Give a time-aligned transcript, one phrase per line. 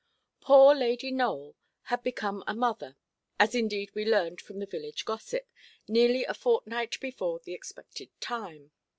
[0.39, 2.97] Poor Lady Nowell had become a mother,
[3.39, 5.47] as indeed we learned from the village gossip,
[5.87, 8.71] nearly a fortnight before the expected time.